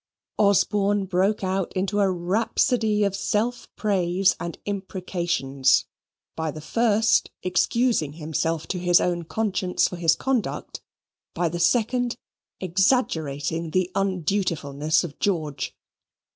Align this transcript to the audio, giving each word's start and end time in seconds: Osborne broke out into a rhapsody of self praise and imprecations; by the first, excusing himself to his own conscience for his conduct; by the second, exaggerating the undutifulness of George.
Osborne 0.39 1.05
broke 1.05 1.43
out 1.43 1.71
into 1.73 1.99
a 1.99 2.09
rhapsody 2.09 3.03
of 3.03 3.15
self 3.15 3.69
praise 3.75 4.35
and 4.39 4.57
imprecations; 4.65 5.85
by 6.35 6.49
the 6.49 6.59
first, 6.59 7.29
excusing 7.43 8.13
himself 8.13 8.65
to 8.65 8.79
his 8.79 8.99
own 8.99 9.23
conscience 9.23 9.87
for 9.87 9.97
his 9.97 10.15
conduct; 10.15 10.81
by 11.35 11.47
the 11.47 11.59
second, 11.59 12.15
exaggerating 12.59 13.69
the 13.69 13.91
undutifulness 13.93 15.03
of 15.03 15.19
George. 15.19 15.75